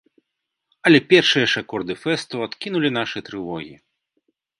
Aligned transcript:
Але 0.89 0.99
першыя 1.11 1.45
ж 1.51 1.61
акорды 1.65 1.93
фэсту 2.05 2.35
адкінулі 2.47 2.89
нашы 2.99 3.23
трывогі. 3.29 3.75